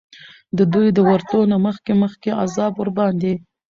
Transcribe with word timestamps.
د 0.57 0.59
دوی 0.73 0.87
د 0.93 0.99
ورتلو 1.07 1.41
نه 1.51 1.57
مخکي 1.65 1.93
مخکي 2.03 2.31
عذاب 2.41 2.73
ورباندي 2.77 3.33